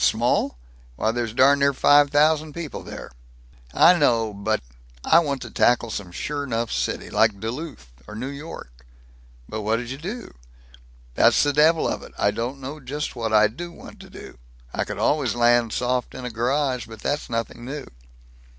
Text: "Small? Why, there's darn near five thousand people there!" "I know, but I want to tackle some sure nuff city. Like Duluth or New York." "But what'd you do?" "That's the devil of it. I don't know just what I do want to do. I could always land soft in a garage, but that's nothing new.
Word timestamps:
"Small? 0.03 0.57
Why, 0.95 1.11
there's 1.11 1.31
darn 1.35 1.59
near 1.59 1.75
five 1.75 2.09
thousand 2.09 2.53
people 2.53 2.81
there!" 2.81 3.11
"I 3.71 3.93
know, 3.93 4.33
but 4.33 4.63
I 5.05 5.19
want 5.19 5.43
to 5.43 5.51
tackle 5.51 5.91
some 5.91 6.11
sure 6.11 6.47
nuff 6.47 6.71
city. 6.71 7.11
Like 7.11 7.39
Duluth 7.39 7.91
or 8.07 8.15
New 8.15 8.25
York." 8.29 8.71
"But 9.47 9.61
what'd 9.61 9.91
you 9.91 9.99
do?" 9.99 10.33
"That's 11.13 11.43
the 11.43 11.53
devil 11.53 11.87
of 11.87 12.01
it. 12.01 12.13
I 12.17 12.31
don't 12.31 12.59
know 12.59 12.79
just 12.79 13.15
what 13.15 13.31
I 13.31 13.47
do 13.47 13.71
want 13.71 13.99
to 13.99 14.09
do. 14.09 14.39
I 14.73 14.85
could 14.85 14.97
always 14.97 15.35
land 15.35 15.71
soft 15.71 16.15
in 16.15 16.25
a 16.25 16.31
garage, 16.31 16.87
but 16.87 17.01
that's 17.01 17.29
nothing 17.29 17.63
new. 17.63 17.85